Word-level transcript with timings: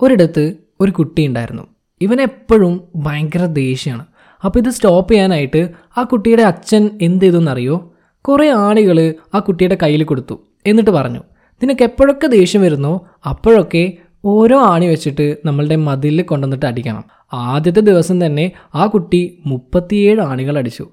ഒരിടത്ത് 0.00 0.56
ഒരു 0.80 0.90
കുട്ടി 0.90 1.26
ഉണ്ടായിരുന്നു. 1.26 1.62
ഇവൻ 2.00 2.20
എപ്പോഴും 2.20 2.80
ഭയങ്കര 2.96 3.44
ദേഷ്യമാണ് 3.46 4.04
അപ്പോൾ 4.44 4.58
ഇത് 4.58 4.70
സ്റ്റോപ്പ് 4.70 5.12
ചെയ്യാനായിട്ട് 5.12 5.70
ആ 5.98 6.02
കുട്ടിയുടെ 6.02 6.42
അച്ഛൻ 6.42 6.90
എന്ത് 7.02 7.24
ചെയ്തെന്നറിയോ? 7.24 7.94
കുറേ 8.20 8.48
ആണികൾ 8.50 9.14
ആ 9.34 9.38
കുട്ടിയുടെ 9.38 9.78
കയ്യിൽ 9.82 10.04
കൊടുത്തു. 10.04 10.40
എന്നിട്ട് 10.66 10.90
പറഞ്ഞു 10.90 11.22
നിനക്ക് 11.62 11.82
എപ്പോഴൊക്കെ 11.82 12.26
ദേഷ്യം 12.26 12.62
വരുന്നോ 12.62 13.06
അപ്പോഴൊക്കെ 13.28 13.92
ഓരോ 14.24 14.60
ആണി 14.60 14.86
വെച്ചിട്ട് 14.86 15.36
നമ്മളുടെ 15.44 15.76
മതിലിൽ 15.76 16.22
കൊണ്ടുവന്നിട്ട് 16.22 16.66
അടിക്കണം. 16.66 17.04
ആദ്യത്തെ 17.32 17.80
ദിവസം 17.80 18.26
തന്നെ 18.26 18.52
ആ 18.74 18.86
കുട്ടി 18.86 19.38
മുപ്പത്തിയേഴ് 19.46 20.20
ആണികൾ 20.20 20.58
അടിച്ചു. 20.58 20.86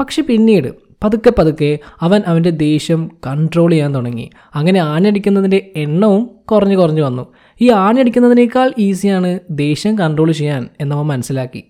പക്ഷെ 0.00 0.22
പിന്നീട് 0.22 0.68
പതുക്കെ 1.04 1.32
പതുക്കെ 1.38 1.78
അവൻ 2.00 2.22
അവന്റെ 2.26 2.50
ദേഷ്യം 2.50 3.10
കൺട്രോൾ 3.26 3.70
ചെയ്യാൻ 3.70 3.94
തുടങ്ങി. 3.94 4.30
അങ്ങനെ 4.54 4.80
ആണി 4.80 5.06
ആണടിക്കുന്നതിന്റെ 5.06 5.72
എണ്ണവും 5.76 6.30
കുറഞ്ഞു 6.50 6.76
കുറഞ്ഞു 6.76 7.02
വന്നു. 7.02 7.26
ഈ 7.60 7.66
ആണിയടിക്കുന്നതിനേക്കാൾ 7.84 8.68
ഈസിയാണ് 8.86 9.30
ദേഷ്യം 9.62 9.94
കൺട്രോൾ 9.98 10.28
ചെയ്യാൻ 10.32 10.62
എന്നവൻ 10.80 11.06
മനസ്സിലാക്കി. 11.06 11.62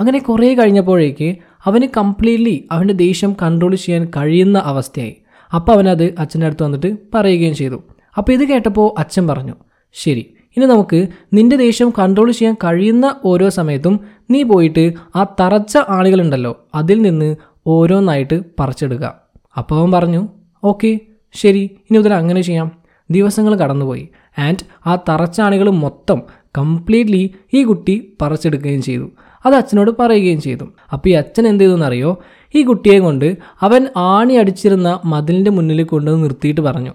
അങ്ങനെ 0.00 0.18
കുറേ 0.18 0.48
കഴിഞ്ഞപ്പോഴേക്ക് 0.54 1.28
അവന് 1.68 1.86
കംപ്ലീറ്റ്ലി 1.96 2.56
അവന്റെ 2.74 2.94
ദേഷ്യം 3.04 3.32
കൺട്രോൾ 3.42 3.74
ചെയ്യാൻ 3.74 4.02
കഴിയുന്ന 4.16 4.58
അവസ്ഥയായി. 4.70 5.14
അപ്പോൾ 5.52 5.72
അവനത് 5.72 6.06
അച്ഛന്റെ 6.22 6.46
അടുത്ത് 6.46 6.62
വന്നിട്ട് 6.62 6.90
പറയുകയും 7.14 7.54
ചെയ്തു. 7.54 7.78
അപ്പോൾ 8.18 8.32
ഇത് 8.32 8.44
കേട്ടപ്പോൾ 8.50 8.88
അച്ഛൻ 8.98 9.24
പറഞ്ഞു 9.28 9.54
ശരി 9.96 10.24
ഇനി 10.56 10.66
നമുക്ക് 10.66 10.98
നിന്റെ 11.36 11.56
ദേഷ്യം 11.56 11.88
കൺട്രോൾ 11.98 12.28
ചെയ്യാൻ 12.30 12.54
കഴിയുന്ന 12.64 13.06
ഓരോ 13.24 13.48
സമയത്തും 13.48 13.94
നീ 14.30 14.40
പോയിട്ട് 14.42 14.84
ആ 15.16 15.24
തറച്ച 15.40 15.76
ആളുകളുണ്ടല്ലോ 15.88 16.52
അതിൽ 16.74 16.98
നിന്ന് 17.02 17.28
ഓരോന്നായിട്ട് 17.66 18.36
പറിച്ചെടുക്കുക 18.60 19.08
അപ്പോൾ 19.56 19.76
അവൻ 19.80 19.90
പറഞ്ഞു 19.92 20.22
ഓക്കെ 20.62 20.90
ശരി 21.34 21.62
ഇനി 21.88 21.98
മുതൽ 21.98 22.14
അങ്ങനെ 22.14 22.40
ചെയ്യാം. 22.40 22.68
ദിവസങ്ങൾ 23.10 23.54
കടന്നുപോയി. 23.54 24.08
ആൻഡ് 24.38 24.64
ആ 24.86 24.96
തറച്ചാണികൾ 25.08 25.70
മൊത്തം 25.70 26.22
കംപ്ലീറ്റ്ലി 26.58 27.34
ഈ 27.54 27.64
കുട്ടി 27.64 28.12
പറിച്ചെടുക്കുകയും 28.22 28.82
ചെയ്തു. 28.82 29.10
അത് 29.46 29.54
അച്ഛനോട് 29.54 29.90
പറയുകയും 30.00 30.40
ചെയ്തു. 30.40 30.64
അപ്പോൾ 30.92 31.08
ഈ 31.08 31.12
അച്ഛൻ 31.12 31.48
എന്ത് 31.48 31.64
ചെയ്തെന്നറിയോ 31.64 32.22
ഈ 32.54 32.62
കുട്ടിയെ 32.62 32.98
കൊണ്ട് 32.98 33.36
അവൻ 33.60 33.86
ആണി 33.96 34.34
അടിച്ചിരുന്ന 34.34 35.00
മതിലിന്റെ 35.04 35.50
മുന്നിൽ 35.50 35.82
കൊണ്ടുവന്ന് 35.82 36.24
നിർത്തിയിട്ട് 36.24 36.60
പറഞ്ഞു 36.60 36.90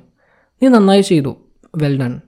നീ 0.63 0.67
നന്നായി 0.67 1.01
ചെയ്തു. 1.01 1.35
വെൽ 1.75 1.99
ഡൺ 1.99 2.21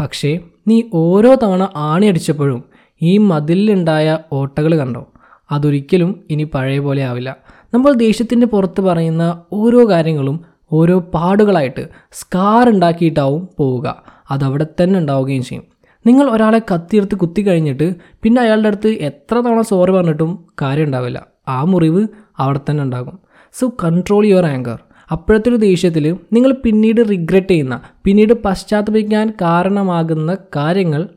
പക്ഷേ 0.00 0.40
നീ 0.68 0.82
ഓരോ 0.92 1.34
തവണ 1.42 1.68
ആണി 1.76 2.06
അടിച്ചപ്പോഴും 2.06 2.64
ഈ 3.02 3.18
മതിലിലുണ്ടായ 3.18 4.18
ഓട്ടകൾ 4.32 4.78
കണ്ടോ? 4.78 5.06
അതൊരിക്കലും 5.50 6.24
ഇനി 6.30 6.42
പഴയ 6.42 6.78
പോലെ 6.78 7.02
ആവില്ല. 7.04 7.36
നമ്മൾ 7.74 7.92
ദേഷ്യത്തിന്റെ 7.92 8.46
പുറത്ത് 8.46 8.80
പറയുന്ന 8.80 9.42
ഓരോ 9.52 9.88
കാര്യങ്ങളും 9.90 10.40
ഓരോ 10.72 11.00
പാടുകളായിട്ട് 11.00 11.88
സ്കാർ 12.12 12.68
ഉണ്ടാക്കിയിട്ടാവും 12.68 13.48
പോവുക. 13.58 14.02
അതവിടെ 14.30 14.66
തന്നെ 14.82 14.98
ഉണ്ടാവുകയും 14.98 15.42
ചെയ്യും. 15.42 15.64
നിങ്ങൾ 16.06 16.30
ഒരാളെ 16.30 16.58
കത്തിയെടുത്ത് 16.58 17.14
കുത്തി 17.14 17.46
കഴിഞ്ഞിട്ട് 17.46 17.94
പിന്നെ 18.22 18.42
അയാളുടെ 18.42 18.68
അടുത്ത് 18.68 18.88
എത്ര 18.88 19.34
തവണ 19.34 19.60
സോറി 19.60 19.90
പറഞ്ഞിട്ടും 19.90 20.44
കാര്യം 20.62 20.84
ഉണ്ടാവില്ല 20.84 21.26
ആ 21.48 21.64
മുറിവ് 21.64 22.08
അവിടെ 22.38 22.60
തന്നെ 22.70 22.82
ഉണ്ടാകും. 22.82 23.18
സോ 23.52 23.68
കൺട്രോൾ 23.84 24.26
യുവർ 24.26 24.46
ആങ്കർ 24.46 24.78
അപ്പോഴത്തെ 25.10 25.48
ഒരു 25.48 25.56
ദേഷ്യത്തിൽ 25.56 26.16
നിങ്ങൾ 26.32 26.52
പിന്നീട് 26.52 27.10
റിഗ്രറ്റ് 27.10 27.48
ചെയ്യുന്ന 27.48 27.80
പിന്നീട് 28.04 28.32
പശ്ചാത്തപിക്കാൻ 28.32 29.30
കാരണമാകുന്ന 29.40 30.36
കാര്യങ്ങൾ 30.56 31.08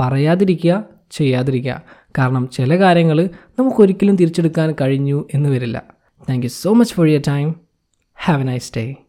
പറയാതിരിക്കുക 0.00 0.84
ചെയ്യാതിരിക്കുക. 1.10 1.82
കാരണം 2.18 2.48
ചില 2.48 2.76
കാര്യങ്ങൾ 2.80 3.28
നമുക്കൊരിക്കലും 3.58 4.16
തിരിച്ചെടുക്കാൻ 4.16 4.74
കഴിഞ്ഞു 4.80 5.24
എന്ന് 5.34 5.48
വരില്ല. 5.48 5.82
Thank 6.30 6.46
you 6.46 6.48
so 6.48 6.72
much 6.72 6.94
for 6.94 7.06
your 7.06 7.20
time 7.28 7.65
Have 8.16 8.40
a 8.40 8.44
nice 8.44 8.70
day. 8.70 9.05